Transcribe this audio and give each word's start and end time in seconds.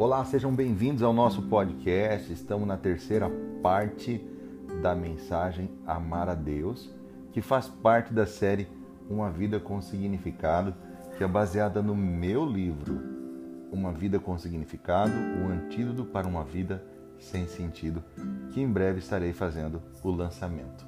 Olá, 0.00 0.24
sejam 0.24 0.50
bem-vindos 0.50 1.02
ao 1.02 1.12
nosso 1.12 1.42
podcast. 1.42 2.32
Estamos 2.32 2.66
na 2.66 2.78
terceira 2.78 3.30
parte 3.62 4.18
da 4.80 4.94
mensagem 4.94 5.70
Amar 5.86 6.26
a 6.26 6.34
Deus, 6.34 6.90
que 7.32 7.42
faz 7.42 7.68
parte 7.68 8.10
da 8.10 8.24
série 8.24 8.66
Uma 9.10 9.30
Vida 9.30 9.60
com 9.60 9.78
Significado, 9.82 10.74
que 11.18 11.22
é 11.22 11.28
baseada 11.28 11.82
no 11.82 11.94
meu 11.94 12.46
livro 12.46 12.98
Uma 13.70 13.92
Vida 13.92 14.18
com 14.18 14.38
Significado, 14.38 15.12
o 15.12 15.52
antídoto 15.52 16.06
para 16.06 16.26
uma 16.26 16.44
vida 16.44 16.82
sem 17.18 17.46
sentido, 17.46 18.02
que 18.54 18.60
em 18.62 18.72
breve 18.72 19.00
estarei 19.00 19.34
fazendo 19.34 19.82
o 20.02 20.10
lançamento. 20.10 20.82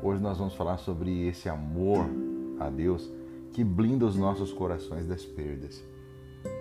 Hoje 0.00 0.22
nós 0.22 0.38
vamos 0.38 0.54
falar 0.54 0.78
sobre 0.78 1.26
esse 1.26 1.48
amor 1.48 2.08
a 2.60 2.70
Deus 2.70 3.10
que 3.52 3.64
blinda 3.64 4.06
os 4.06 4.16
nossos 4.16 4.52
corações 4.52 5.04
das 5.04 5.24
perdas. 5.24 5.82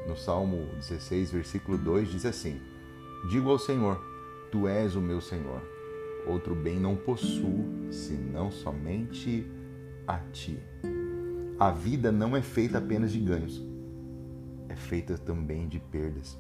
No 0.08 0.16
Salmo 0.16 0.68
16, 0.76 1.32
versículo 1.32 1.78
2 1.78 2.10
diz 2.10 2.26
assim: 2.26 2.60
Digo 3.30 3.50
ao 3.50 3.60
Senhor, 3.60 4.02
Tu 4.52 4.68
és 4.68 4.96
o 4.96 5.02
meu 5.02 5.22
Senhor. 5.22 5.62
Outro 6.26 6.56
bem 6.56 6.80
não 6.80 6.96
possuo, 6.96 7.66
senão 7.92 8.52
somente 8.52 9.46
a 10.08 10.18
Ti. 10.32 10.60
A 11.60 11.72
vida 11.72 12.12
não 12.12 12.36
é 12.36 12.42
feita 12.42 12.78
apenas 12.78 13.12
de 13.12 13.20
ganhos, 13.20 13.62
é 14.70 14.76
feita 14.76 15.18
também 15.18 15.68
de 15.68 15.80
perdas. 15.80 16.38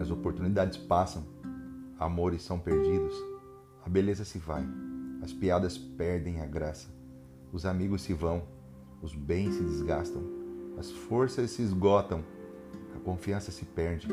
As 0.00 0.10
oportunidades 0.10 0.76
passam, 0.76 1.24
amores 1.98 2.42
são 2.42 2.58
perdidos, 2.58 3.14
a 3.86 3.88
beleza 3.88 4.24
se 4.24 4.38
vai, 4.38 4.66
as 5.22 5.32
piadas 5.32 5.78
perdem 5.78 6.40
a 6.40 6.46
graça, 6.46 6.88
os 7.52 7.64
amigos 7.64 8.02
se 8.02 8.12
vão, 8.12 8.42
os 9.00 9.14
bens 9.14 9.54
se 9.54 9.62
desgastam, 9.62 10.22
as 10.78 10.90
forças 10.90 11.50
se 11.50 11.62
esgotam, 11.62 12.24
a 12.94 13.00
confiança 13.00 13.50
se 13.50 13.64
perde 13.64 14.08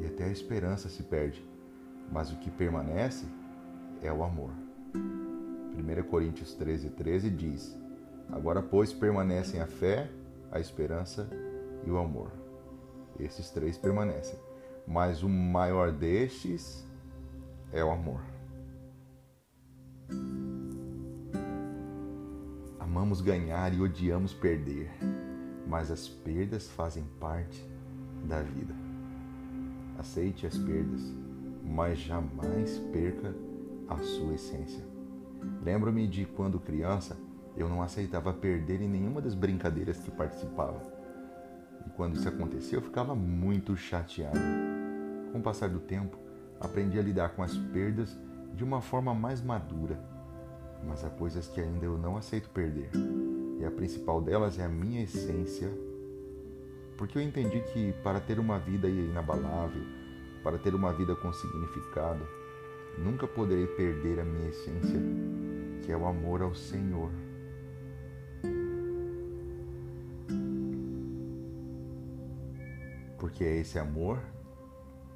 e 0.00 0.06
até 0.06 0.24
a 0.24 0.30
esperança 0.30 0.88
se 0.88 1.02
perde. 1.02 1.44
Mas 2.12 2.30
o 2.30 2.36
que 2.36 2.50
permanece 2.50 3.26
é 4.02 4.12
o 4.12 4.22
amor. 4.22 4.50
1 4.94 6.02
Coríntios 6.08 6.54
13, 6.54 6.90
13 6.90 7.30
diz: 7.30 7.76
Agora, 8.30 8.62
pois, 8.62 8.92
permanecem 8.92 9.60
a 9.60 9.66
fé, 9.66 10.10
a 10.50 10.58
esperança 10.58 11.28
e 11.84 11.90
o 11.90 11.98
amor. 11.98 12.30
Esses 13.18 13.50
três 13.50 13.78
permanecem, 13.78 14.38
mas 14.86 15.22
o 15.22 15.28
maior 15.28 15.90
destes 15.92 16.86
é 17.72 17.82
o 17.82 17.90
amor. 17.90 18.20
Amamos 22.78 23.20
ganhar 23.20 23.74
e 23.74 23.80
odiamos 23.80 24.32
perder, 24.32 24.90
mas 25.66 25.90
as 25.90 26.08
perdas 26.08 26.68
fazem 26.68 27.04
parte 27.20 27.64
da 28.24 28.40
vida. 28.40 28.74
Aceite 29.98 30.46
as 30.46 30.56
perdas, 30.56 31.00
mas 31.64 31.98
jamais 31.98 32.78
perca 32.92 33.34
a 33.88 33.96
sua 33.98 34.34
essência. 34.34 34.84
Lembro-me 35.62 36.06
de 36.06 36.24
quando 36.24 36.60
criança 36.60 37.16
eu 37.56 37.68
não 37.68 37.82
aceitava 37.82 38.32
perder 38.32 38.80
em 38.80 38.88
nenhuma 38.88 39.20
das 39.20 39.34
brincadeiras 39.34 39.98
que 39.98 40.10
participava. 40.10 40.82
E 41.86 41.90
quando 41.90 42.16
isso 42.16 42.28
acontecia, 42.28 42.78
eu 42.78 42.82
ficava 42.82 43.14
muito 43.14 43.76
chateado. 43.76 44.38
Com 45.32 45.38
o 45.38 45.42
passar 45.42 45.70
do 45.70 45.80
tempo, 45.80 46.18
aprendi 46.60 46.98
a 46.98 47.02
lidar 47.02 47.30
com 47.30 47.42
as 47.42 47.56
perdas 47.56 48.18
de 48.54 48.62
uma 48.62 48.80
forma 48.80 49.14
mais 49.14 49.40
madura 49.40 49.98
mas 50.84 51.04
há 51.04 51.10
coisas 51.10 51.48
que 51.48 51.60
ainda 51.60 51.84
eu 51.84 51.98
não 51.98 52.16
aceito 52.16 52.48
perder. 52.50 52.90
E 53.58 53.64
a 53.64 53.70
principal 53.70 54.20
delas 54.20 54.58
é 54.58 54.64
a 54.64 54.68
minha 54.68 55.02
essência, 55.02 55.70
porque 56.96 57.18
eu 57.18 57.22
entendi 57.22 57.60
que 57.72 57.92
para 58.02 58.20
ter 58.20 58.38
uma 58.38 58.58
vida 58.58 58.88
inabalável, 58.88 59.82
para 60.42 60.58
ter 60.58 60.74
uma 60.74 60.92
vida 60.92 61.16
com 61.16 61.32
significado, 61.32 62.26
nunca 62.98 63.26
poderei 63.26 63.66
perder 63.66 64.20
a 64.20 64.24
minha 64.24 64.48
essência, 64.48 65.00
que 65.82 65.90
é 65.90 65.96
o 65.96 66.06
amor 66.06 66.42
ao 66.42 66.54
Senhor. 66.54 67.10
Porque 73.18 73.42
é 73.44 73.58
esse 73.58 73.78
amor 73.78 74.20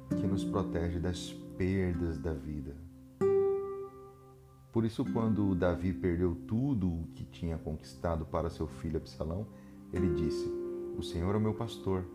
que 0.09 0.27
nos 0.27 0.43
protege 0.43 0.99
das 0.99 1.31
perdas 1.57 2.17
da 2.17 2.33
vida. 2.33 2.75
Por 4.71 4.85
isso, 4.85 5.03
quando 5.03 5.53
Davi 5.53 5.91
perdeu 5.91 6.35
tudo 6.47 6.87
o 6.87 7.07
que 7.13 7.25
tinha 7.25 7.57
conquistado 7.57 8.25
para 8.25 8.49
seu 8.49 8.67
filho 8.67 8.97
Absalão, 8.97 9.45
ele 9.91 10.13
disse: 10.15 10.47
O 10.97 11.03
Senhor 11.03 11.35
é 11.35 11.37
o 11.37 11.41
meu 11.41 11.53
pastor 11.53 12.05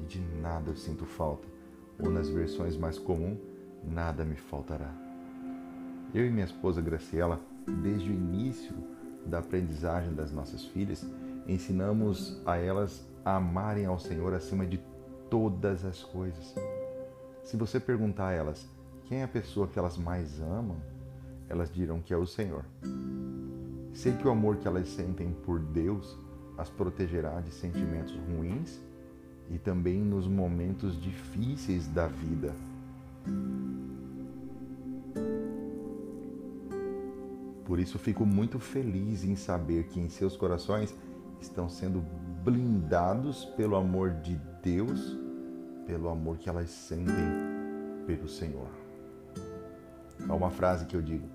e 0.00 0.04
de 0.04 0.20
nada 0.40 0.70
eu 0.70 0.76
sinto 0.76 1.04
falta. 1.04 1.46
Ou 1.98 2.10
nas 2.10 2.28
versões 2.28 2.76
mais 2.76 2.98
comuns, 2.98 3.38
nada 3.84 4.24
me 4.24 4.36
faltará. 4.36 4.92
Eu 6.14 6.26
e 6.26 6.30
minha 6.30 6.46
esposa 6.46 6.80
Graciela, 6.80 7.40
desde 7.82 8.08
o 8.08 8.14
início 8.14 8.74
da 9.26 9.38
aprendizagem 9.38 10.14
das 10.14 10.32
nossas 10.32 10.64
filhas, 10.64 11.04
ensinamos 11.46 12.40
a 12.46 12.56
elas 12.56 13.06
a 13.24 13.36
amarem 13.36 13.84
ao 13.84 13.98
Senhor 13.98 14.32
acima 14.32 14.64
de 14.64 14.80
todas 15.28 15.84
as 15.84 16.02
coisas. 16.02 16.54
Se 17.42 17.56
você 17.56 17.78
perguntar 17.78 18.28
a 18.28 18.32
elas 18.32 18.66
quem 19.04 19.18
é 19.18 19.24
a 19.24 19.28
pessoa 19.28 19.68
que 19.68 19.78
elas 19.78 19.96
mais 19.96 20.40
amam, 20.40 20.76
elas 21.48 21.70
dirão 21.72 22.00
que 22.00 22.12
é 22.12 22.16
o 22.16 22.26
Senhor. 22.26 22.64
Sei 23.92 24.12
que 24.12 24.26
o 24.26 24.30
amor 24.30 24.56
que 24.56 24.68
elas 24.68 24.88
sentem 24.88 25.32
por 25.44 25.58
Deus 25.58 26.16
as 26.58 26.70
protegerá 26.70 27.40
de 27.40 27.50
sentimentos 27.50 28.14
ruins 28.28 28.80
e 29.50 29.58
também 29.58 30.00
nos 30.00 30.26
momentos 30.26 31.00
difíceis 31.00 31.86
da 31.88 32.06
vida. 32.06 32.54
Por 37.64 37.78
isso 37.80 37.98
fico 37.98 38.24
muito 38.24 38.58
feliz 38.58 39.24
em 39.24 39.34
saber 39.34 39.84
que 39.88 40.00
em 40.00 40.08
seus 40.08 40.36
corações 40.36 40.94
estão 41.40 41.68
sendo 41.68 42.02
blindados 42.44 43.44
pelo 43.56 43.76
amor 43.76 44.12
de 44.20 44.40
Deus, 44.62 45.16
pelo 45.84 46.08
amor 46.08 46.38
que 46.38 46.48
elas 46.48 46.70
sentem 46.70 47.14
pelo 48.06 48.28
Senhor. 48.28 48.68
Há 50.28 50.34
uma 50.34 50.50
frase 50.50 50.86
que 50.86 50.96
eu 50.96 51.02
digo: 51.02 51.28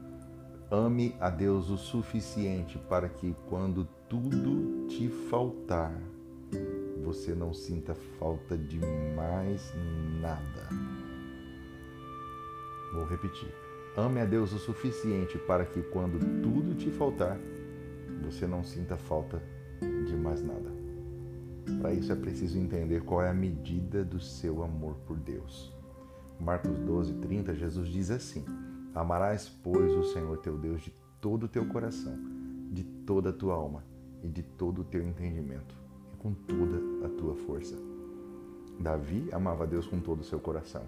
Ame 0.73 1.13
a 1.19 1.29
Deus 1.29 1.69
o 1.69 1.77
suficiente 1.77 2.77
para 2.87 3.09
que, 3.09 3.35
quando 3.49 3.85
tudo 4.07 4.87
te 4.87 5.09
faltar, 5.09 5.93
você 7.03 7.35
não 7.35 7.53
sinta 7.53 7.93
falta 7.93 8.57
de 8.57 8.79
mais 9.13 9.73
nada. 10.21 10.69
Vou 12.93 13.03
repetir. 13.03 13.53
Ame 13.97 14.21
a 14.21 14.25
Deus 14.25 14.53
o 14.53 14.59
suficiente 14.59 15.37
para 15.39 15.65
que, 15.65 15.81
quando 15.81 16.17
tudo 16.41 16.73
te 16.73 16.89
faltar, 16.89 17.38
você 18.23 18.47
não 18.47 18.63
sinta 18.63 18.95
falta 18.95 19.43
de 20.07 20.15
mais 20.15 20.41
nada. 20.41 20.71
Para 21.81 21.93
isso 21.93 22.13
é 22.13 22.15
preciso 22.15 22.57
entender 22.57 23.01
qual 23.01 23.21
é 23.21 23.29
a 23.29 23.33
medida 23.33 24.05
do 24.05 24.21
seu 24.21 24.63
amor 24.63 24.95
por 25.05 25.17
Deus. 25.17 25.75
Marcos 26.39 26.79
12, 26.79 27.15
30, 27.15 27.55
Jesus 27.55 27.89
diz 27.89 28.09
assim: 28.09 28.45
Amarás, 28.94 29.47
pois, 29.47 29.94
o 29.94 30.03
Senhor 30.03 30.38
teu 30.40 30.57
Deus 30.57 30.81
de 30.81 30.94
todo 31.22 31.44
o 31.44 31.47
teu 31.47 31.66
coração, 31.66 32.13
de 32.72 32.84
toda 32.84 33.29
a 33.29 33.34
tua 33.34 33.53
alma 33.53 33.85
e 34.22 34.28
de 34.28 34.44
todo 34.44 34.81
o 34.81 34.84
teu 34.84 35.02
entendimento, 35.02 35.74
e 36.13 36.18
com 36.18 36.34
toda 36.34 36.78
a 37.06 37.09
tua 37.09 37.34
força. 37.35 37.78
Davi 38.78 39.30
amava 39.31 39.66
Deus 39.66 39.88
com 39.88 40.00
todo 40.00 40.19
o 40.19 40.24
seu 40.25 40.40
coração. 40.40 40.84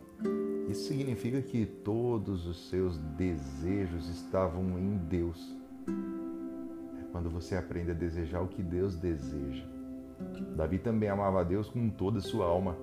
Isso 0.67 0.87
significa 0.87 1.41
que 1.41 1.65
todos 1.65 2.45
os 2.45 2.69
seus 2.69 2.97
desejos 2.97 4.09
estavam 4.09 4.77
em 4.77 4.97
Deus. 4.97 5.55
É 6.99 7.05
quando 7.11 7.29
você 7.29 7.55
aprende 7.55 7.91
a 7.91 7.93
desejar 7.93 8.41
o 8.41 8.47
que 8.47 8.61
Deus 8.61 8.95
deseja. 8.95 9.65
Davi 10.57 10.77
também 10.77 11.07
amava 11.07 11.45
Deus 11.45 11.69
com 11.69 11.89
toda 11.89 12.19
a 12.19 12.21
sua 12.21 12.45
alma. 12.45 12.75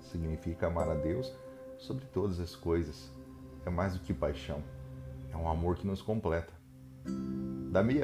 Significa 0.00 0.68
amar 0.68 0.88
a 0.88 0.94
Deus 0.94 1.32
sobre 1.78 2.04
todas 2.06 2.38
as 2.38 2.54
coisas 2.54 3.15
é 3.66 3.70
mais 3.70 3.94
do 3.94 3.98
que 3.98 4.14
paixão, 4.14 4.62
é 5.32 5.36
um 5.36 5.48
amor 5.48 5.76
que 5.76 5.86
nos 5.86 6.00
completa. 6.00 6.54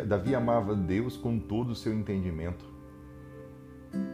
Davi 0.06 0.35
amava 0.35 0.75
Deus 0.75 1.17
com 1.17 1.38
todo 1.38 1.70
o 1.70 1.75
seu 1.75 1.94
entendimento. 1.94 2.64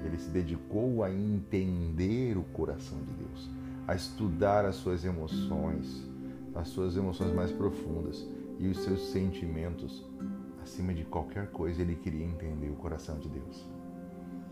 Ele 0.05 0.19
se 0.19 0.29
dedicou 0.29 1.03
a 1.03 1.11
entender 1.11 2.37
o 2.37 2.43
coração 2.45 2.99
de 3.03 3.13
Deus, 3.13 3.51
a 3.87 3.95
estudar 3.95 4.65
as 4.65 4.77
suas 4.77 5.05
emoções, 5.05 6.07
as 6.55 6.69
suas 6.69 6.97
emoções 6.97 7.33
mais 7.33 7.51
profundas 7.51 8.27
e 8.59 8.69
os 8.69 8.79
seus 8.85 9.09
sentimentos. 9.09 10.05
Acima 10.63 10.93
de 10.93 11.05
qualquer 11.05 11.51
coisa, 11.51 11.81
ele 11.81 11.97
queria 11.97 12.25
entender 12.25 12.69
o 12.69 12.77
coração 12.77 13.19
de 13.19 13.29
Deus. 13.29 13.67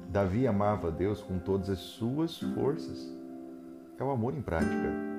Davi 0.08 0.46
amava 0.46 0.90
Deus 0.90 1.20
com 1.20 1.38
todas 1.38 1.68
as 1.68 1.78
suas 1.78 2.38
forças. 2.38 3.12
É 3.98 4.04
o 4.04 4.10
amor 4.10 4.34
em 4.34 4.40
prática 4.40 5.15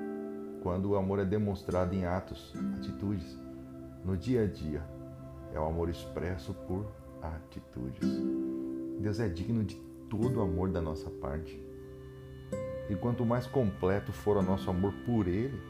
quando 0.62 0.90
o 0.90 0.96
amor 0.96 1.18
é 1.18 1.24
demonstrado 1.24 1.94
em 1.94 2.04
atos, 2.04 2.52
atitudes, 2.76 3.38
no 4.04 4.16
dia 4.16 4.42
a 4.42 4.46
dia. 4.46 4.82
É 5.52 5.58
o 5.58 5.64
amor 5.64 5.88
expresso 5.88 6.54
por 6.66 6.86
atitudes. 7.22 8.08
Deus 9.00 9.20
é 9.20 9.28
digno 9.28 9.64
de 9.64 9.76
todo 10.08 10.38
o 10.38 10.42
amor 10.42 10.70
da 10.70 10.80
nossa 10.80 11.10
parte. 11.10 11.60
E 12.88 12.94
quanto 12.96 13.24
mais 13.24 13.46
completo 13.46 14.12
for 14.12 14.36
o 14.36 14.42
nosso 14.42 14.70
amor 14.70 14.92
por 15.04 15.26
Ele, 15.26 15.60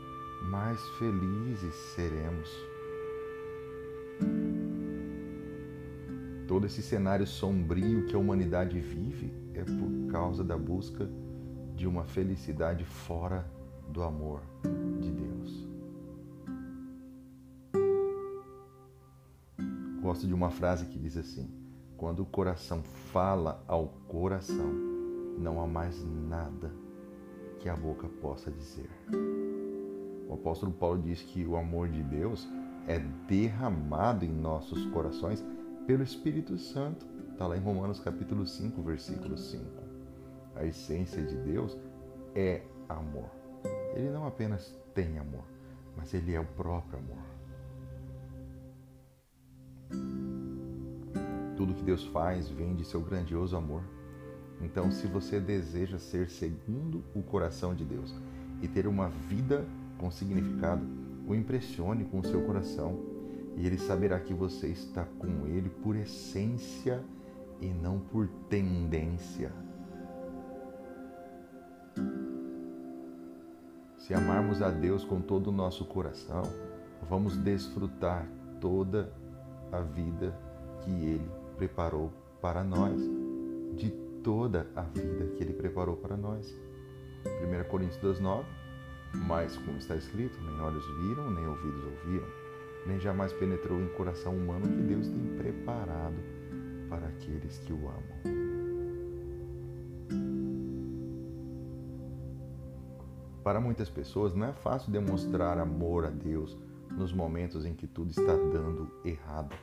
mais 0.50 0.80
felizes 0.98 1.74
seremos. 1.94 2.48
Todo 6.46 6.66
esse 6.66 6.82
cenário 6.82 7.26
sombrio 7.26 8.06
que 8.06 8.14
a 8.16 8.18
humanidade 8.18 8.80
vive 8.80 9.32
é 9.54 9.64
por 9.64 10.10
causa 10.10 10.42
da 10.42 10.56
busca 10.56 11.08
de 11.74 11.86
uma 11.86 12.04
felicidade 12.04 12.84
fora 12.84 13.44
do 13.88 14.02
amor 14.02 14.42
de 15.00 15.10
Deus. 15.10 15.68
Gosto 20.00 20.26
de 20.26 20.34
uma 20.34 20.50
frase 20.50 20.86
que 20.86 20.98
diz 20.98 21.16
assim: 21.16 21.50
Quando 21.96 22.20
o 22.20 22.26
coração 22.26 22.82
fala 22.82 23.62
ao 23.66 23.88
coração, 24.08 24.72
não 25.38 25.60
há 25.60 25.66
mais 25.66 26.04
nada 26.04 26.72
que 27.60 27.68
a 27.68 27.76
boca 27.76 28.08
possa 28.20 28.50
dizer. 28.50 28.88
O 30.28 30.34
apóstolo 30.34 30.72
Paulo 30.72 31.02
diz 31.02 31.22
que 31.22 31.44
o 31.44 31.56
amor 31.56 31.88
de 31.88 32.02
Deus 32.02 32.48
é 32.86 32.98
derramado 33.26 34.24
em 34.24 34.30
nossos 34.30 34.86
corações 34.86 35.44
pelo 35.86 36.02
Espírito 36.02 36.56
Santo. 36.58 37.06
Está 37.32 37.46
lá 37.46 37.56
em 37.56 37.60
Romanos 37.60 38.00
capítulo 38.00 38.46
5, 38.46 38.82
versículo 38.82 39.36
5. 39.36 39.64
A 40.56 40.64
essência 40.64 41.22
de 41.22 41.36
Deus 41.36 41.76
é 42.34 42.62
amor. 42.88 43.37
Ele 43.98 44.10
não 44.10 44.28
apenas 44.28 44.72
tem 44.94 45.18
amor, 45.18 45.42
mas 45.96 46.14
ele 46.14 46.32
é 46.32 46.38
o 46.38 46.44
próprio 46.44 47.00
amor. 47.00 47.18
Tudo 51.56 51.74
que 51.74 51.82
Deus 51.82 52.04
faz 52.04 52.48
vem 52.48 52.76
de 52.76 52.84
seu 52.84 53.00
grandioso 53.00 53.56
amor. 53.56 53.82
Então, 54.60 54.92
se 54.92 55.08
você 55.08 55.40
deseja 55.40 55.98
ser 55.98 56.30
segundo 56.30 57.02
o 57.12 57.22
coração 57.22 57.74
de 57.74 57.84
Deus 57.84 58.14
e 58.62 58.68
ter 58.68 58.86
uma 58.86 59.08
vida 59.08 59.66
com 59.98 60.12
significado, 60.12 60.86
o 61.26 61.34
impressione 61.34 62.04
com 62.04 62.20
o 62.20 62.24
seu 62.24 62.40
coração 62.46 62.96
e 63.56 63.66
ele 63.66 63.78
saberá 63.78 64.20
que 64.20 64.32
você 64.32 64.68
está 64.68 65.04
com 65.18 65.44
ele 65.48 65.68
por 65.68 65.96
essência 65.96 67.04
e 67.60 67.66
não 67.66 67.98
por 67.98 68.28
tendência. 68.48 69.52
Se 74.08 74.14
amarmos 74.14 74.62
a 74.62 74.70
Deus 74.70 75.04
com 75.04 75.20
todo 75.20 75.48
o 75.48 75.52
nosso 75.52 75.84
coração, 75.84 76.40
vamos 77.10 77.36
desfrutar 77.36 78.26
toda 78.58 79.12
a 79.70 79.82
vida 79.82 80.34
que 80.80 80.90
Ele 80.90 81.30
preparou 81.58 82.10
para 82.40 82.64
nós, 82.64 82.98
de 83.76 83.90
toda 84.24 84.66
a 84.74 84.80
vida 84.80 85.26
que 85.36 85.44
Ele 85.44 85.52
preparou 85.52 85.94
para 85.94 86.16
nós. 86.16 86.56
1 87.26 87.68
Coríntios 87.68 88.00
2,9 88.02 88.44
Mas, 89.26 89.58
como 89.58 89.76
está 89.76 89.94
escrito, 89.94 90.40
nem 90.40 90.58
olhos 90.58 90.86
viram, 91.02 91.30
nem 91.30 91.46
ouvidos 91.46 91.84
ouviram, 91.84 92.28
nem 92.86 92.98
jamais 92.98 93.34
penetrou 93.34 93.78
em 93.78 93.88
coração 93.88 94.34
humano 94.34 94.66
que 94.68 94.82
Deus 94.84 95.06
tem 95.06 95.36
preparado 95.36 96.16
para 96.88 97.08
aqueles 97.08 97.58
que 97.58 97.74
o 97.74 97.86
amam. 97.86 98.47
Para 103.48 103.62
muitas 103.62 103.88
pessoas 103.88 104.34
não 104.34 104.46
é 104.46 104.52
fácil 104.52 104.92
demonstrar 104.92 105.56
amor 105.56 106.04
a 106.04 106.10
Deus 106.10 106.54
nos 106.90 107.14
momentos 107.14 107.64
em 107.64 107.72
que 107.72 107.86
tudo 107.86 108.10
está 108.10 108.36
dando 108.36 108.90
errado. 109.02 109.56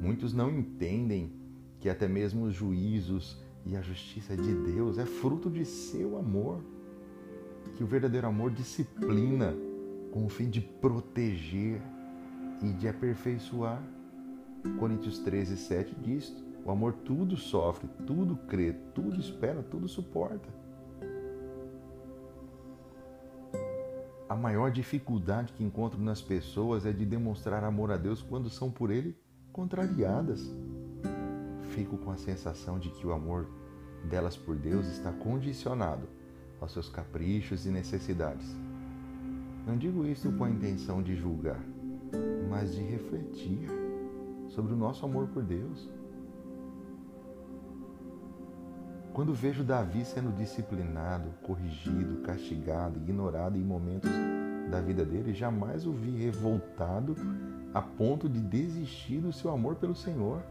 Muitos 0.00 0.32
não 0.32 0.48
entendem 0.48 1.32
que 1.80 1.88
até 1.88 2.06
mesmo 2.06 2.44
os 2.44 2.54
juízos 2.54 3.36
e 3.66 3.76
a 3.76 3.82
justiça 3.82 4.36
de 4.36 4.54
Deus 4.54 4.96
é 4.96 5.04
fruto 5.04 5.50
de 5.50 5.64
seu 5.64 6.16
amor. 6.16 6.62
Que 7.74 7.82
o 7.82 7.86
verdadeiro 7.88 8.28
amor 8.28 8.52
disciplina 8.52 9.56
com 10.12 10.24
o 10.24 10.28
fim 10.28 10.48
de 10.48 10.60
proteger 10.60 11.82
e 12.62 12.72
de 12.74 12.86
aperfeiçoar. 12.86 13.82
Coríntios 14.78 15.18
13, 15.18 15.56
7 15.56 15.96
diz: 16.00 16.32
o 16.64 16.70
amor 16.70 16.92
tudo 17.04 17.36
sofre, 17.36 17.88
tudo 18.06 18.36
crê, 18.46 18.72
tudo 18.94 19.18
espera, 19.18 19.64
tudo 19.64 19.88
suporta. 19.88 20.62
A 24.34 24.36
maior 24.36 24.72
dificuldade 24.72 25.52
que 25.52 25.62
encontro 25.62 26.02
nas 26.02 26.20
pessoas 26.20 26.84
é 26.84 26.92
de 26.92 27.06
demonstrar 27.06 27.62
amor 27.62 27.92
a 27.92 27.96
Deus 27.96 28.20
quando 28.20 28.50
são 28.50 28.68
por 28.68 28.90
Ele 28.90 29.16
contrariadas. 29.52 30.52
Fico 31.68 31.96
com 31.98 32.10
a 32.10 32.16
sensação 32.16 32.76
de 32.76 32.90
que 32.90 33.06
o 33.06 33.12
amor 33.12 33.46
delas 34.10 34.36
por 34.36 34.56
Deus 34.56 34.88
está 34.88 35.12
condicionado 35.12 36.08
aos 36.60 36.72
seus 36.72 36.88
caprichos 36.88 37.64
e 37.64 37.70
necessidades. 37.70 38.56
Não 39.64 39.78
digo 39.78 40.04
isso 40.04 40.32
com 40.32 40.42
a 40.42 40.50
intenção 40.50 41.00
de 41.00 41.14
julgar, 41.14 41.60
mas 42.50 42.74
de 42.74 42.82
refletir 42.82 43.68
sobre 44.48 44.72
o 44.72 44.76
nosso 44.76 45.04
amor 45.04 45.28
por 45.28 45.44
Deus. 45.44 45.88
Quando 49.14 49.32
vejo 49.32 49.62
Davi 49.62 50.04
sendo 50.04 50.36
disciplinado, 50.36 51.30
corrigido, 51.40 52.20
castigado, 52.22 52.98
ignorado 52.98 53.56
em 53.56 53.62
momentos 53.62 54.10
da 54.68 54.80
vida 54.80 55.04
dele, 55.04 55.32
jamais 55.32 55.86
o 55.86 55.92
vi 55.92 56.10
revoltado 56.10 57.14
a 57.72 57.80
ponto 57.80 58.28
de 58.28 58.40
desistir 58.40 59.20
do 59.20 59.32
seu 59.32 59.52
amor 59.52 59.76
pelo 59.76 59.94
Senhor. 59.94 60.42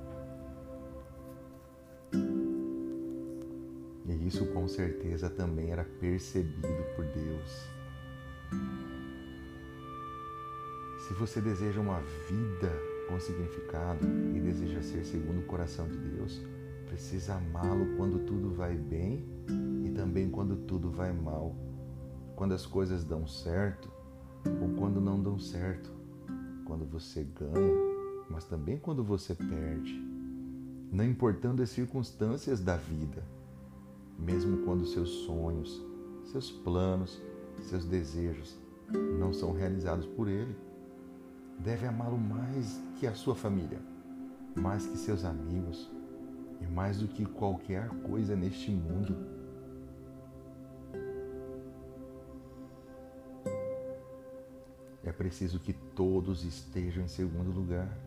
E 4.06 4.28
isso 4.28 4.46
com 4.54 4.66
certeza 4.66 5.30
também 5.30 5.72
era 5.72 5.84
percebido 5.84 6.84
por 6.96 7.04
Deus. 7.04 7.68
Se 11.06 11.14
você 11.16 11.42
deseja 11.42 11.82
uma 11.82 12.00
vida 12.30 12.72
com 13.10 13.20
significado 13.20 14.08
e 14.34 14.40
deseja 14.40 14.82
ser 14.82 15.04
segundo 15.04 15.40
o 15.40 15.46
coração 15.46 15.86
de 15.86 15.98
Deus, 15.98 16.42
precisa 16.94 17.34
amá-lo 17.34 17.98
quando 17.98 18.20
tudo 18.20 18.54
vai 18.54 18.76
bem 18.76 19.26
e 19.84 19.90
também 19.90 20.30
quando 20.30 20.56
tudo 20.68 20.92
vai 20.92 21.12
mal. 21.12 21.56
Quando 22.36 22.54
as 22.54 22.68
coisas 22.68 23.04
dão 23.04 23.26
certo 23.26 23.90
ou 24.62 24.70
quando 24.78 25.02
não 25.02 25.20
dão 25.20 25.40
certo. 25.40 25.92
Quando 26.64 26.86
você 26.86 27.24
ganha, 27.24 27.74
mas 28.30 28.46
também 28.46 28.78
quando 28.78 29.04
você 29.04 29.34
perde. 29.34 30.00
Não 30.92 31.04
importando 31.04 31.64
as 31.64 31.72
circunstâncias 31.72 32.60
da 32.60 32.78
vida, 32.78 33.24
mesmo 34.20 34.60
quando 34.60 34.86
seus 34.86 35.10
sonhos, 35.26 35.84
seus 36.26 36.52
planos, 36.52 37.20
seus 37.64 37.86
desejos 37.86 38.56
não 39.18 39.34
são 39.34 39.52
realizados 39.52 40.06
por 40.06 40.28
ele. 40.28 40.56
Deve 41.58 41.88
amá-lo 41.88 42.20
mais 42.20 42.80
que 43.00 43.08
a 43.08 43.16
sua 43.16 43.34
família, 43.34 43.82
mais 44.56 44.86
que 44.86 44.98
seus 44.98 45.26
amigos, 45.26 45.92
e 46.64 46.68
mais 46.68 46.98
do 46.98 47.08
que 47.08 47.26
qualquer 47.26 47.90
coisa 48.02 48.36
neste 48.36 48.72
mundo. 48.72 49.16
É 55.04 55.12
preciso 55.12 55.60
que 55.60 55.74
todos 55.74 56.46
estejam 56.46 57.04
em 57.04 57.08
segundo 57.08 57.52
lugar. 57.52 57.98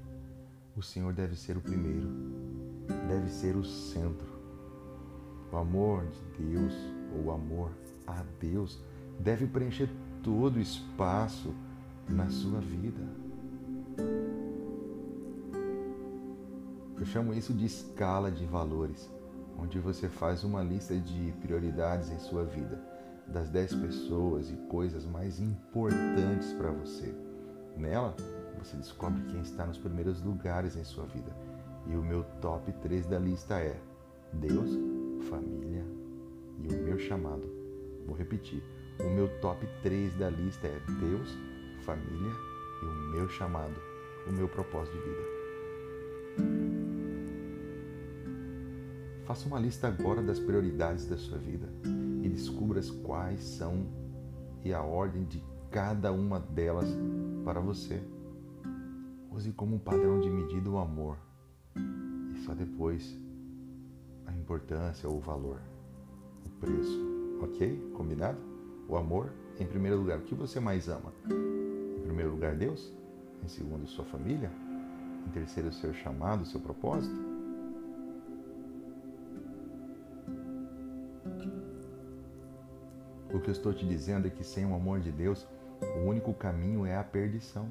O 0.75 0.83
Senhor 0.83 1.13
deve 1.13 1.37
ser 1.37 1.57
o 1.57 1.61
primeiro, 1.61 2.09
deve 3.07 3.29
ser 3.29 3.55
o 3.55 3.65
centro. 3.65 4.27
O 5.53 5.57
amor 5.57 6.07
de 6.07 6.45
Deus, 6.45 6.75
ou 7.15 7.31
amor 7.31 7.71
a 8.07 8.25
Deus, 8.41 8.81
deve 9.21 9.47
preencher 9.47 9.89
todo 10.23 10.57
o 10.57 10.61
espaço 10.61 11.55
na 12.09 12.29
sua 12.29 12.61
vida. 12.61 13.03
Eu 16.99 17.05
chamo 17.05 17.35
isso 17.35 17.53
de 17.53 17.67
escala 17.67 18.31
de 18.31 18.47
valores, 18.47 19.11
onde 19.59 19.79
você 19.79 20.09
faz 20.09 20.45
uma 20.45 20.63
lista 20.63 20.97
de 20.97 21.33
prioridades 21.43 22.11
em 22.11 22.19
sua 22.19 22.43
vida, 22.45 22.81
das 23.27 23.51
10 23.51 23.75
pessoas 23.75 24.51
e 24.51 24.57
coisas 24.69 25.05
mais 25.05 25.39
importantes 25.39 26.53
para 26.55 26.71
você. 26.71 27.15
Nela, 27.77 28.17
você 28.59 28.77
descobre 28.79 29.23
quem 29.25 29.43
está 29.43 29.67
nos 29.67 29.77
primeiros 29.77 30.23
lugares 30.23 30.75
em 30.75 30.85
sua 30.85 31.05
vida. 31.05 31.37
E 31.87 31.95
o 31.95 32.03
meu 32.03 32.25
top 32.41 32.73
3 32.73 33.07
da 33.07 33.19
lista 33.19 33.59
é 33.59 33.79
Deus, 34.33 34.71
família 35.29 35.85
e 36.65 36.75
o 36.75 36.83
meu 36.83 36.99
chamado. 36.99 37.47
Vou 38.07 38.17
repetir. 38.17 38.63
O 39.01 39.11
meu 39.11 39.29
top 39.41 39.69
3 39.83 40.15
da 40.15 40.31
lista 40.31 40.67
é 40.67 40.81
Deus, 40.99 41.29
família 41.85 42.33
e 42.83 42.87
o 42.87 43.13
meu 43.13 43.29
chamado, 43.29 43.77
o 44.27 44.33
meu 44.33 44.49
propósito 44.49 44.97
de 44.97 45.05
vida. 45.05 46.66
Faça 49.27 49.49
uma 49.49 49.59
lista 49.59 49.89
agora 49.89 50.23
das 50.23 50.39
prioridades 50.39 51.05
da 51.05 51.17
sua 51.17 51.37
vida 51.37 51.69
e 52.23 52.29
descubra 52.29 52.81
quais 53.03 53.43
são 53.43 53.85
e 54.65 54.73
a 54.73 54.81
ordem 54.81 55.25
de 55.25 55.43
cada 55.69 56.13
uma 56.13 56.39
delas 56.39 56.89
para 57.45 57.59
você. 57.59 58.01
Use 59.33 59.51
como 59.51 59.81
padrão 59.81 60.21
de 60.21 60.31
medida 60.31 60.71
o 60.71 60.79
amor 60.79 61.19
e 61.77 62.39
só 62.45 62.55
depois 62.55 63.19
a 64.27 64.33
importância 64.33 65.09
ou 65.09 65.17
o 65.17 65.21
valor, 65.21 65.61
o 66.45 66.51
preço. 66.61 67.05
Ok? 67.43 67.91
Combinado? 67.95 68.39
O 68.89 68.97
amor 68.97 69.33
em 69.59 69.67
primeiro 69.67 69.99
lugar. 69.99 70.19
O 70.19 70.23
que 70.23 70.37
você 70.37 70.61
mais 70.61 70.89
ama? 70.89 71.13
Em 71.99 72.01
primeiro 72.03 72.31
lugar, 72.31 72.55
Deus. 72.55 72.93
Em 73.45 73.49
segundo, 73.49 73.89
sua 73.89 74.05
família. 74.05 74.53
Em 75.27 75.31
terceiro, 75.33 75.73
seu 75.73 75.93
chamado, 75.93 76.47
seu 76.47 76.61
propósito. 76.61 77.26
O 83.37 83.41
que 83.41 83.51
eu 83.51 83.53
estou 83.53 83.75
te 83.75 83.87
dizendo 83.87 84.27
é 84.27 84.31
que 84.31 84.43
sem 84.43 84.65
o 84.65 84.75
amor 84.75 84.99
de 84.99 85.13
Deus, 85.13 85.47
o 85.99 86.09
único 86.09 86.33
caminho 86.33 86.87
é 86.87 86.97
a 86.97 87.05
perdição. 87.05 87.71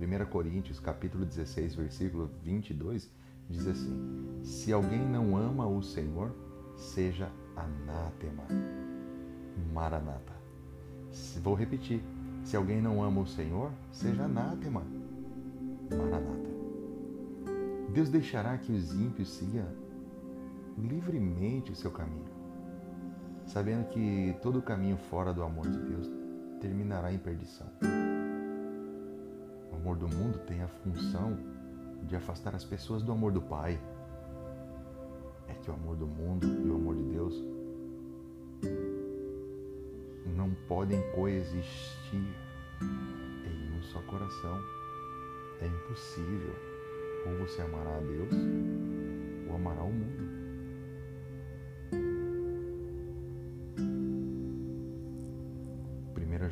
1 0.00 0.26
Coríntios, 0.26 0.78
capítulo 0.78 1.24
16, 1.24 1.74
versículo 1.74 2.30
22, 2.44 3.10
diz 3.50 3.66
assim: 3.66 4.40
Se 4.44 4.72
alguém 4.72 5.04
não 5.04 5.36
ama 5.36 5.66
o 5.66 5.82
Senhor, 5.82 6.32
seja 6.76 7.28
anátema. 7.56 8.44
Maranata. 9.74 10.34
Vou 11.42 11.54
repetir. 11.54 12.00
Se 12.44 12.56
alguém 12.56 12.80
não 12.80 13.02
ama 13.02 13.22
o 13.22 13.26
Senhor, 13.26 13.72
seja 13.90 14.22
anátema. 14.22 14.84
Maranata. 15.90 16.50
Deus 17.92 18.08
deixará 18.08 18.56
que 18.56 18.70
os 18.70 18.94
ímpios 18.94 19.30
sigam 19.30 19.66
livremente 20.78 21.72
o 21.72 21.74
seu 21.74 21.90
caminho, 21.90 22.35
sabendo 23.46 23.86
que 23.88 24.36
todo 24.42 24.60
caminho 24.60 24.96
fora 24.96 25.32
do 25.32 25.42
amor 25.42 25.68
de 25.68 25.78
Deus 25.78 26.10
terminará 26.60 27.12
em 27.12 27.18
perdição. 27.18 27.66
O 29.72 29.76
amor 29.76 29.96
do 29.96 30.08
mundo 30.08 30.38
tem 30.46 30.62
a 30.62 30.68
função 30.68 31.38
de 32.02 32.16
afastar 32.16 32.54
as 32.54 32.64
pessoas 32.64 33.02
do 33.02 33.12
amor 33.12 33.32
do 33.32 33.40
Pai. 33.40 33.78
É 35.48 35.54
que 35.54 35.70
o 35.70 35.74
amor 35.74 35.96
do 35.96 36.06
mundo 36.06 36.46
e 36.46 36.68
o 36.68 36.74
amor 36.74 36.96
de 36.96 37.04
Deus 37.04 37.42
não 40.34 40.52
podem 40.68 41.00
coexistir 41.12 42.34
em 42.82 43.78
um 43.78 43.82
só 43.82 44.00
coração. 44.02 44.60
É 45.60 45.66
impossível. 45.66 46.54
Ou 47.26 47.38
você 47.38 47.62
amará 47.62 47.96
a 47.96 48.00
Deus 48.00 48.32
ou 49.48 49.56
amará 49.56 49.82
o 49.82 49.92
mundo. 49.92 50.35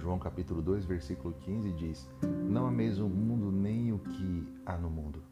João 0.04 0.18
capítulo 0.18 0.60
2, 0.60 0.84
versículo 0.84 1.32
15 1.32 1.72
diz: 1.72 2.06
Não 2.46 2.66
ameis 2.66 2.98
o 2.98 3.08
mundo 3.08 3.50
nem 3.50 3.90
o 3.90 3.98
que 3.98 4.46
há 4.66 4.76
no 4.76 4.90
mundo. 4.90 5.22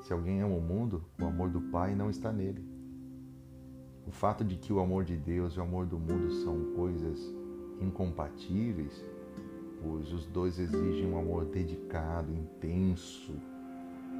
Se 0.00 0.12
alguém 0.12 0.40
ama 0.40 0.54
o 0.54 0.60
mundo, 0.60 1.02
o 1.20 1.24
amor 1.24 1.50
do 1.50 1.60
Pai 1.60 1.92
não 1.96 2.08
está 2.08 2.32
nele. 2.32 2.64
O 4.06 4.12
fato 4.12 4.44
de 4.44 4.54
que 4.54 4.72
o 4.72 4.78
amor 4.78 5.02
de 5.02 5.16
Deus 5.16 5.54
e 5.54 5.58
o 5.58 5.62
amor 5.64 5.86
do 5.86 5.98
mundo 5.98 6.30
são 6.44 6.72
coisas 6.76 7.18
incompatíveis, 7.80 9.04
pois 9.82 10.12
os 10.12 10.24
dois 10.26 10.60
exigem 10.60 11.10
um 11.12 11.18
amor 11.18 11.46
dedicado, 11.46 12.32
intenso, 12.32 13.34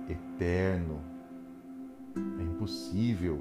eterno. 0.09 0.99
É 2.41 2.43
impossível 2.43 3.41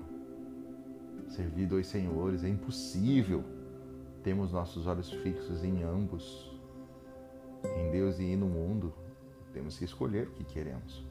servir 1.27 1.65
dois 1.65 1.87
senhores, 1.87 2.43
é 2.43 2.49
impossível 2.49 3.43
temos 4.25 4.51
nossos 4.51 4.87
olhos 4.87 5.11
fixos 5.11 5.63
em 5.63 5.83
ambos, 5.83 6.51
em 7.77 7.91
Deus 7.91 8.19
e 8.19 8.35
no 8.35 8.47
mundo. 8.47 8.91
Temos 9.53 9.77
que 9.77 9.85
escolher 9.85 10.27
o 10.27 10.31
que 10.31 10.43
queremos. 10.43 11.05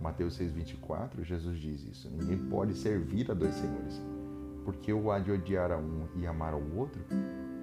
Mateus 0.00 0.38
6,24, 0.38 1.24
Jesus 1.24 1.58
diz 1.58 1.82
isso: 1.82 2.08
Ninguém 2.08 2.38
pode 2.48 2.74
servir 2.74 3.28
a 3.28 3.34
dois 3.34 3.56
senhores, 3.56 4.00
porque 4.64 4.92
ou 4.92 5.10
há 5.10 5.18
de 5.18 5.32
odiar 5.32 5.72
a 5.72 5.76
um 5.76 6.06
e 6.14 6.28
amar 6.28 6.52
ao 6.52 6.62
outro, 6.76 7.04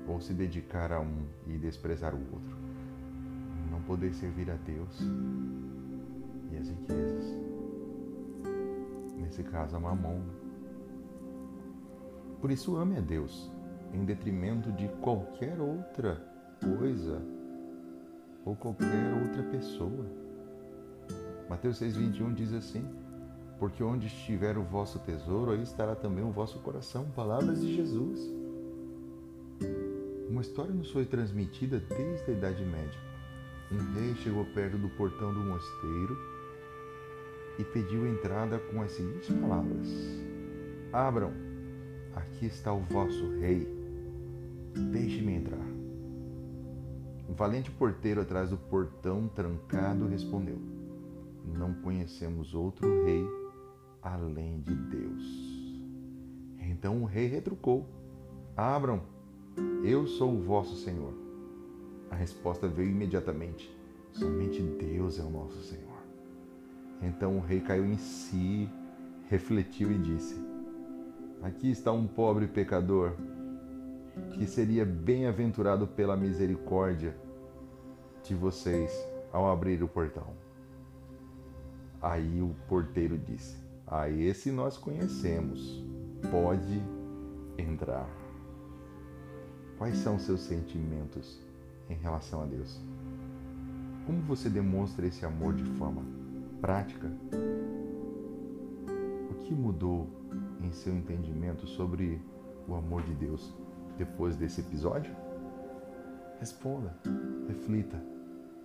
ou 0.10 0.20
se 0.20 0.34
dedicar 0.34 0.92
a 0.92 1.00
um 1.00 1.26
e 1.48 1.58
desprezar 1.58 2.14
o 2.14 2.20
outro. 2.34 2.58
Não 3.72 3.82
poder 3.84 4.14
servir 4.14 4.52
a 4.52 4.56
Deus 4.56 5.00
e 6.52 6.58
as 6.58 6.68
riquezas. 6.68 7.26
Nesse 9.18 9.42
caso, 9.44 9.78
a 9.78 9.80
mamon. 9.80 10.22
Por 12.42 12.52
isso, 12.52 12.76
ame 12.76 12.98
a 12.98 13.02
Deus 13.02 13.50
em 13.94 14.06
detrimento 14.06 14.72
de 14.72 14.88
qualquer 15.02 15.60
outra 15.60 16.22
coisa 16.62 17.22
ou 18.46 18.56
qualquer 18.56 19.14
outra 19.22 19.44
pessoa. 19.44 20.06
Mateus 21.50 21.82
6,21 21.82 22.34
diz 22.34 22.54
assim: 22.54 22.88
Porque 23.60 23.84
onde 23.84 24.08
estiver 24.08 24.58
o 24.58 24.64
vosso 24.64 25.00
tesouro, 25.00 25.52
aí 25.52 25.62
estará 25.62 25.96
também 25.96 26.24
o 26.24 26.32
vosso 26.32 26.60
coração. 26.60 27.06
Palavras 27.16 27.62
de 27.62 27.76
Jesus. 27.76 28.20
Uma 30.30 30.42
história 30.42 30.74
nos 30.74 30.90
foi 30.92 31.06
transmitida 31.06 31.80
desde 31.80 32.32
a 32.32 32.34
Idade 32.34 32.64
Média. 32.64 33.00
Um 33.72 33.94
rei 33.94 34.16
chegou 34.16 34.46
perto 34.46 34.78
do 34.78 34.90
portão 34.90 35.34
do 35.34 35.42
mosteiro 35.42 36.18
e 37.60 37.64
pediu 37.66 38.08
entrada 38.08 38.58
com 38.58 38.82
as 38.82 38.92
seguintes 38.92 39.30
palavras: 39.36 39.88
Abram, 40.94 41.34
aqui 42.16 42.46
está 42.46 42.74
o 42.74 42.80
vosso 42.80 43.30
rei. 43.40 43.81
Deixe-me 44.74 45.34
entrar. 45.34 45.66
Um 47.30 47.34
valente 47.34 47.72
porteiro 47.72 48.22
atrás 48.22 48.50
do 48.50 48.58
portão 48.58 49.28
trancado 49.28 50.08
respondeu: 50.08 50.60
Não 51.46 51.74
conhecemos 51.76 52.54
outro 52.54 53.06
rei 53.06 53.26
além 54.02 54.62
de 54.62 54.76
Deus. 54.76 55.24
Então 56.60 57.02
o 57.02 57.06
rei 57.06 57.28
retrucou: 57.28 57.88
Abram, 58.56 59.02
eu 59.84 60.08
sou 60.08 60.34
o 60.34 60.42
vosso 60.42 60.76
Senhor. 60.76 61.14
A 62.10 62.16
resposta 62.16 62.68
veio 62.68 62.90
imediatamente: 62.90 63.74
Somente 64.12 64.62
Deus 64.62 65.20
é 65.20 65.24
o 65.24 65.30
nosso 65.30 65.62
Senhor. 65.64 66.02
Então 67.02 67.38
o 67.38 67.42
rei 67.42 67.62
caiu 67.62 67.86
em 67.86 67.98
si, 67.98 68.70
refletiu 69.30 69.92
e 69.92 69.98
disse: 69.98 70.36
Aqui 71.42 71.72
está 71.72 71.92
um 71.92 72.06
pobre 72.06 72.48
pecador 72.48 73.16
que 74.34 74.46
seria 74.46 74.86
bem-aventurado 74.86 75.88
pela 75.88 76.18
misericórdia 76.18 77.16
de 78.24 78.36
vocês 78.36 78.92
ao 79.32 79.50
abrir 79.50 79.82
o 79.84 79.88
portão. 79.88 80.28
Aí 82.02 82.42
o 82.42 82.56
porteiro 82.68 83.18
disse: 83.18 83.58
A 83.86 84.10
esse 84.10 84.52
nós 84.52 84.78
conhecemos, 84.78 85.84
pode 86.32 86.82
entrar. 87.58 88.10
Quais 89.78 89.98
são 89.98 90.20
seus 90.20 90.42
sentimentos 90.42 91.40
em 91.90 91.96
relação 91.96 92.44
a 92.44 92.46
Deus? 92.46 92.80
Como 94.06 94.22
você 94.24 94.50
demonstra 94.50 95.06
esse 95.06 95.26
amor 95.26 95.54
de 95.54 95.64
forma 95.78 96.04
prática? 96.60 97.12
O 99.30 99.34
que 99.44 99.54
mudou 99.54 100.08
em 100.62 100.72
seu 100.72 100.94
entendimento 100.94 101.66
sobre 101.68 102.22
o 102.68 102.76
amor 102.76 103.04
de 103.04 103.14
Deus? 103.14 103.61
Depois 103.98 104.36
desse 104.36 104.62
episódio? 104.62 105.16
Responda, 106.40 106.94
reflita. 107.48 108.02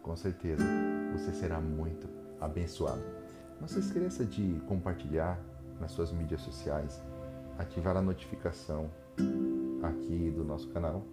Com 0.03 0.17
certeza 0.17 0.65
você 1.13 1.33
será 1.33 1.61
muito 1.61 2.09
abençoado. 2.41 3.03
Não 3.61 3.69
se 3.69 3.81
esqueça 3.81 4.25
de 4.25 4.61
compartilhar 4.67 5.39
nas 5.81 5.91
suas 5.91 6.13
mídias 6.13 6.41
sociais, 6.41 7.03
ativar 7.59 7.97
a 7.97 8.03
notificação 8.03 8.91
aqui 9.83 10.31
do 10.31 10.45
nosso 10.45 10.69
canal 10.69 11.05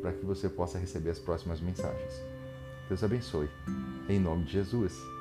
para 0.00 0.12
que 0.12 0.24
você 0.24 0.48
possa 0.48 0.78
receber 0.78 1.10
as 1.10 1.18
próximas 1.18 1.60
mensagens. 1.60 2.22
Deus 2.88 3.02
abençoe. 3.02 3.50
Em 4.08 4.20
nome 4.20 4.44
de 4.44 4.52
Jesus. 4.52 5.15